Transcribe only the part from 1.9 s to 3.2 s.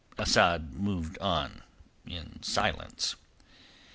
in silence.